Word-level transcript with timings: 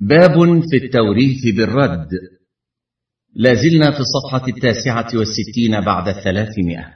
باب 0.00 0.62
في 0.70 0.76
التوريث 0.84 1.54
بالرد. 1.56 2.08
لازلنا 3.34 3.90
في 3.90 4.00
الصفحة 4.00 4.48
التاسعة 4.48 5.18
والستين 5.18 5.80
بعد 5.80 6.08
الثلاثمائة. 6.08 6.94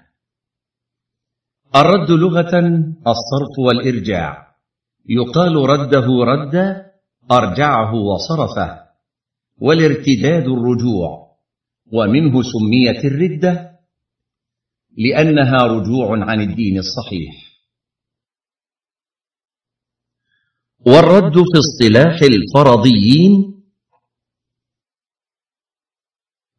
الرد 1.77 2.11
لغة 2.11 2.59
الصرف 3.07 3.59
والإرجاع. 3.59 4.57
يقال 5.09 5.57
رده 5.57 6.07
ردا 6.25 6.87
أرجعه 7.31 7.95
وصرفه. 7.95 8.81
والارتداد 9.61 10.45
الرجوع. 10.45 11.31
ومنه 11.93 12.43
سميت 12.43 13.05
الردة 13.05 13.71
لأنها 14.99 15.67
رجوع 15.67 16.25
عن 16.25 16.41
الدين 16.41 16.79
الصحيح. 16.79 17.50
والرد 20.87 21.35
في 21.35 21.59
اصطلاح 21.59 22.21
الفرضيين 22.23 23.61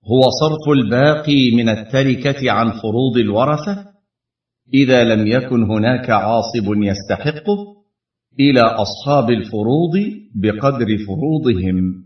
هو 0.05 0.21
صرف 0.41 0.70
الباقي 0.77 1.52
من 1.55 1.70
التركة 1.70 2.52
عن 2.52 2.71
فروض 2.71 3.17
الورثة 3.17 3.91
إذا 4.73 5.03
لم 5.03 5.27
يكن 5.27 5.63
هناك 5.63 6.09
عاصب 6.09 6.65
يستحقه 6.65 7.57
إلى 8.39 8.62
أصحاب 8.62 9.29
الفروض 9.29 9.91
بقدر 10.35 10.98
فروضهم. 11.07 12.05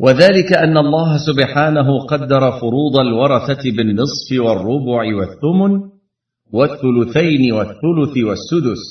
وذلك 0.00 0.52
أن 0.52 0.76
الله 0.76 1.18
سبحانه 1.18 1.98
قدر 2.06 2.60
فروض 2.60 2.96
الورثة 2.98 3.70
بالنصف 3.76 4.40
والربع 4.40 5.16
والثمن 5.16 5.95
والثلثين 6.52 7.52
والثلث 7.52 8.16
والسدس 8.24 8.82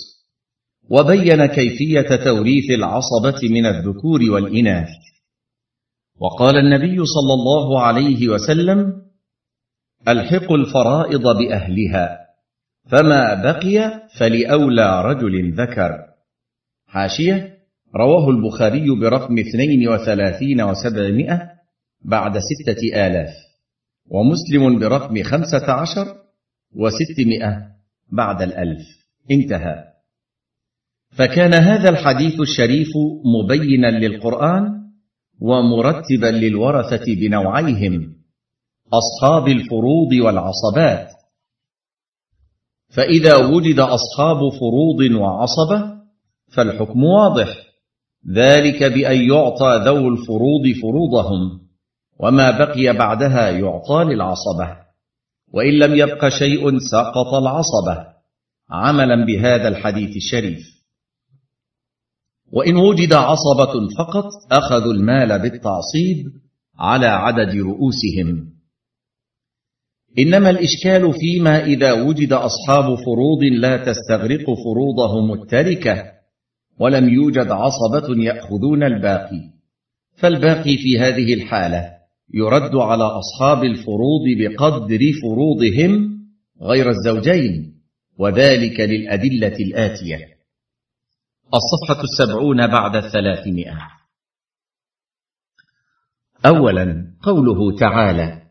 وبين 0.90 1.46
كيفية 1.46 2.16
توريث 2.16 2.72
العصبة 2.72 3.40
من 3.50 3.66
الذكور 3.66 4.32
والإناث. 4.32 4.90
وقال 6.20 6.58
النبي 6.58 7.06
صلى 7.06 7.34
الله 7.34 7.82
عليه 7.82 8.28
وسلم 8.28 9.02
ألحقوا 10.08 10.58
الفرائض 10.58 11.24
بأهلها 11.38 12.20
فما 12.92 13.34
بقي 13.44 14.08
فلأولى 14.20 15.02
رجل 15.02 15.54
ذكر. 15.54 15.92
حاشية 16.88 17.56
رواه 17.96 18.30
البخاري 18.30 19.00
برقم 19.02 19.40
اثنين 19.40 19.90
وثلاثين 19.90 20.62
وسبعمائة 20.62 21.42
بعد 22.02 22.38
ستة 22.38 23.08
آلاف 23.08 23.34
ومسلم 24.08 24.80
برقم 24.80 25.24
خمسة 25.24 25.72
عشر 25.72 26.25
وستمائة 26.76 27.68
بعد 28.12 28.42
الألف. 28.42 28.82
انتهى. 29.32 29.84
فكان 31.12 31.54
هذا 31.54 31.90
الحديث 31.90 32.40
الشريف 32.40 32.90
مبينا 33.26 33.88
للقرآن 33.88 34.86
ومرتبا 35.42 36.28
للورثة 36.28 37.06
بنوعيهم 37.16 38.16
أصحاب 38.94 39.48
الفروض 39.48 40.14
والعصبات. 40.14 41.08
فإذا 42.90 43.36
وجد 43.36 43.80
أصحاب 43.80 44.38
فروض 44.38 45.22
وعصبة 45.22 45.96
فالحكم 46.56 47.04
واضح. 47.04 47.48
ذلك 48.32 48.84
بأن 48.84 49.30
يعطى 49.30 49.84
ذو 49.86 50.08
الفروض 50.10 50.68
فروضهم 50.82 51.62
وما 52.20 52.52
بقي 52.52 52.94
بعدها 52.94 53.50
يعطى 53.50 54.04
للعصبة. 54.04 54.85
وإن 55.56 55.74
لم 55.74 55.96
يبق 55.96 56.28
شيء 56.28 56.80
سقط 56.80 57.34
العصبة. 57.34 58.08
عملا 58.70 59.26
بهذا 59.26 59.68
الحديث 59.68 60.16
الشريف. 60.16 60.60
وإن 62.52 62.76
وجد 62.76 63.14
عصبة 63.14 63.74
فقط 63.98 64.26
أخذوا 64.52 64.94
المال 64.94 65.40
بالتعصيب 65.40 66.26
على 66.80 67.06
عدد 67.06 67.56
رؤوسهم. 67.56 68.56
إنما 70.20 70.50
الإشكال 70.50 71.14
فيما 71.14 71.66
إذا 71.66 71.94
وجد 71.94 72.34
أصحاب 72.34 72.96
فروض 72.96 73.44
لا 73.60 73.78
تستغرق 73.78 74.46
فروضهم 74.46 75.34
التركة 75.34 76.12
ولم 76.80 77.10
يوجد 77.10 77.48
عصبة 77.52 78.24
يأخذون 78.24 78.84
الباقي. 78.84 79.42
فالباقي 80.16 80.78
في 80.78 81.00
هذه 81.00 81.34
الحالة. 81.34 81.95
يرد 82.34 82.76
على 82.76 83.04
أصحاب 83.04 83.64
الفروض 83.64 84.24
بقدر 84.40 85.00
فروضهم 85.22 86.20
غير 86.62 86.90
الزوجين 86.90 87.76
وذلك 88.20 88.80
للأدلة 88.80 89.56
الآتية. 89.60 90.36
الصفحة 91.54 92.04
السبعون 92.04 92.68
بعد 92.68 92.96
الثلاثمائة. 92.96 93.78
اولا 96.46 97.16
قوله 97.24 97.78
تعالى 97.80 98.42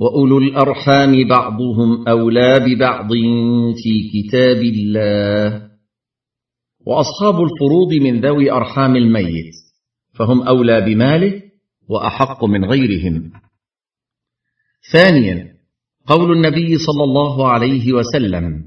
وأولو 0.00 0.38
الأرحام 0.38 1.28
بعضهم 1.28 2.08
أولى 2.08 2.60
ببعض 2.60 3.08
في 3.76 4.10
كتاب 4.12 4.62
الله. 4.62 5.68
وأصحاب 6.86 7.34
الفروض 7.42 7.92
من 7.92 8.20
ذوي 8.20 8.52
أرحام 8.52 8.96
الميت 8.96 9.54
فهم 10.14 10.42
أولى 10.42 10.80
بماله 10.80 11.47
وأحق 11.88 12.44
من 12.44 12.64
غيرهم. 12.64 13.32
ثانيا 14.92 15.54
قول 16.06 16.32
النبي 16.32 16.78
صلى 16.78 17.04
الله 17.04 17.48
عليه 17.48 17.92
وسلم 17.92 18.64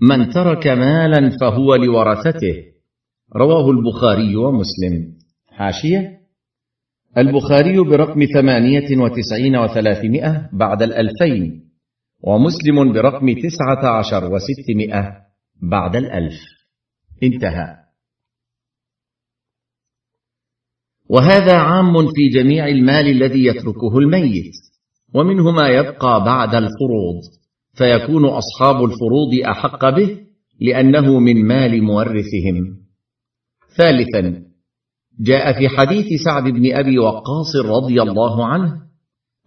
من 0.00 0.30
ترك 0.30 0.66
مالا 0.66 1.38
فهو 1.40 1.74
لورثته. 1.74 2.64
رواه 3.36 3.70
البخاري 3.70 4.36
ومسلم. 4.36 5.12
حاشية 5.48 6.22
البخاري 7.18 7.78
برقم 7.78 8.24
ثمانية 8.34 8.96
وتسعين 8.96 9.56
وثلاثمائة 9.56 10.50
بعد 10.52 10.82
الألفين 10.82 11.70
ومسلم 12.20 12.92
برقم 12.92 13.34
تسعة 13.34 13.98
عشر 13.98 14.32
وستمائة 14.32 15.16
بعد 15.62 15.96
الألف. 15.96 16.40
انتهى. 17.22 17.81
وهذا 21.12 21.52
عام 21.52 21.92
في 22.06 22.28
جميع 22.34 22.68
المال 22.68 23.06
الذي 23.08 23.44
يتركه 23.44 23.98
الميت 23.98 24.52
ومنه 25.14 25.50
ما 25.50 25.68
يبقى 25.68 26.24
بعد 26.24 26.54
الفروض 26.54 27.20
فيكون 27.74 28.24
أصحاب 28.24 28.84
الفروض 28.84 29.34
أحق 29.50 29.90
به 29.90 30.18
لأنه 30.60 31.18
من 31.18 31.46
مال 31.46 31.82
مورثهم. 31.82 32.76
ثالثا 33.76 34.42
جاء 35.20 35.52
في 35.58 35.68
حديث 35.68 36.06
سعد 36.24 36.42
بن 36.42 36.74
أبي 36.74 36.98
وقاص 36.98 37.56
رضي 37.64 38.02
الله 38.02 38.46
عنه 38.46 38.72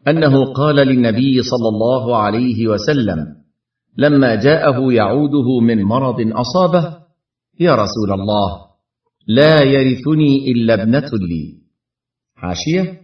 أنه 0.08 0.54
قال 0.54 0.76
للنبي 0.76 1.42
صلى 1.42 1.70
الله 1.70 2.18
عليه 2.18 2.68
وسلم 2.68 3.26
لما 3.98 4.36
جاءه 4.36 4.94
يعوده 4.94 5.60
من 5.62 5.84
مرض 5.84 6.16
أصابه 6.32 6.98
يا 7.60 7.76
رسول 7.76 8.12
الله 8.12 8.66
لا 9.28 9.64
يرثني 9.64 10.52
إلا 10.52 10.74
ابنة 10.84 11.10
لي. 11.30 11.62
حاشية؟ 12.36 13.02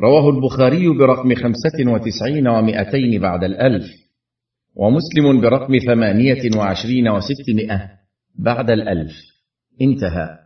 رواه 0.00 0.30
البخاري 0.30 0.88
برقم 0.88 1.34
خمسة 1.34 1.92
وتسعين 1.92 2.48
ومائتين 2.48 3.20
بعد 3.20 3.44
الألف 3.44 3.84
ومسلم 4.74 5.40
برقم 5.40 5.78
ثمانية 5.78 6.56
وعشرين 6.56 7.08
وستمائة 7.08 7.90
بعد 8.38 8.70
الألف. 8.70 9.12
انتهى. 9.82 10.38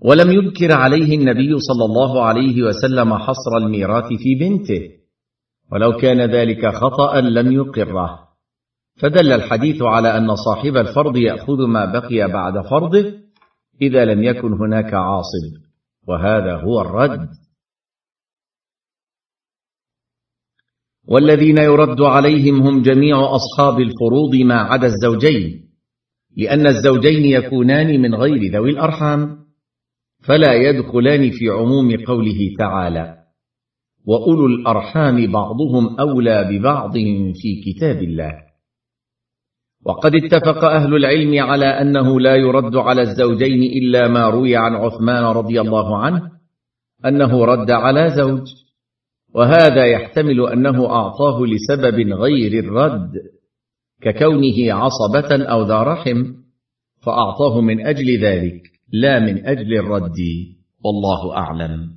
ولم 0.00 0.30
يذكر 0.30 0.72
عليه 0.72 1.18
النبي 1.18 1.58
صلى 1.58 1.84
الله 1.84 2.24
عليه 2.24 2.62
وسلم 2.62 3.14
حصر 3.14 3.56
الميراث 3.56 4.04
في 4.04 4.34
بنته. 4.34 4.88
ولو 5.72 5.96
كان 5.96 6.20
ذلك 6.20 6.66
خطأ 6.66 7.20
لم 7.20 7.52
يقره. 7.52 8.18
فدل 8.96 9.32
الحديث 9.32 9.82
على 9.82 10.16
أن 10.18 10.36
صاحب 10.36 10.76
الفرض 10.76 11.16
يأخذ 11.16 11.66
ما 11.68 11.84
بقي 11.84 12.32
بعد 12.32 12.66
فرضه 12.66 13.22
إذا 13.82 14.04
لم 14.04 14.22
يكن 14.22 14.52
هناك 14.52 14.94
عاصب 14.94 15.62
وهذا 16.08 16.56
هو 16.56 16.80
الرد. 16.80 17.28
والذين 21.08 21.58
يرد 21.58 22.00
عليهم 22.00 22.62
هم 22.62 22.82
جميع 22.82 23.16
أصحاب 23.36 23.80
الفروض 23.80 24.34
ما 24.34 24.54
عدا 24.54 24.86
الزوجين 24.86 25.70
لأن 26.36 26.66
الزوجين 26.66 27.24
يكونان 27.24 28.00
من 28.00 28.14
غير 28.14 28.52
ذوي 28.52 28.70
الأرحام 28.70 29.38
فلا 30.24 30.54
يدخلان 30.54 31.30
في 31.30 31.48
عموم 31.48 31.96
قوله 32.04 32.54
تعالى 32.58 33.18
وأولو 34.06 34.46
الأرحام 34.46 35.32
بعضهم 35.32 36.00
أولى 36.00 36.48
ببعض 36.50 36.92
في 37.34 37.62
كتاب 37.64 38.02
الله 38.02 38.51
وقد 39.84 40.14
اتفق 40.14 40.64
أهل 40.64 40.94
العلم 40.94 41.42
على 41.42 41.66
أنه 41.66 42.20
لا 42.20 42.36
يرد 42.36 42.76
على 42.76 43.02
الزوجين 43.02 43.62
إلا 43.62 44.08
ما 44.08 44.28
روي 44.28 44.56
عن 44.56 44.74
عثمان 44.74 45.24
رضي 45.24 45.60
الله 45.60 45.98
عنه 45.98 46.22
أنه 47.06 47.44
رد 47.44 47.70
على 47.70 48.10
زوج. 48.16 48.46
وهذا 49.34 49.86
يحتمل 49.86 50.48
أنه 50.48 50.86
أعطاه 50.86 51.40
لسبب 51.46 52.12
غير 52.12 52.64
الرد 52.64 53.12
ككونه 54.02 54.72
عصبة 54.72 55.44
أو 55.44 55.62
ذا 55.62 55.82
رحم 55.82 56.24
فأعطاه 57.00 57.60
من 57.60 57.86
أجل 57.86 58.18
ذلك 58.18 58.62
لا 58.92 59.18
من 59.18 59.46
أجل 59.46 59.74
الرد 59.74 60.18
والله 60.84 61.36
أعلم. 61.36 61.88